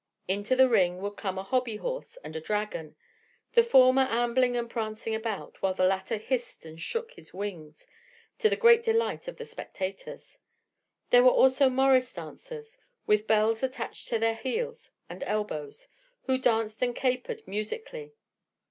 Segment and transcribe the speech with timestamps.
[0.27, 2.95] Into the ring would come a hobby horse and a dragon,
[3.51, 7.85] the former ambling and prancing about, while the latter hissed and shook his wings,
[8.39, 10.39] to the great delight of the spectators.
[11.11, 15.87] There were also morris dancers, with bells attached to their knees and elbows,
[16.23, 18.15] who danced and capered musically.